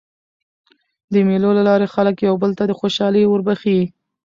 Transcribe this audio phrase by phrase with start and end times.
[1.13, 3.79] د مېلو له لاري خلک یو بل ته خوشحالي وربخښي.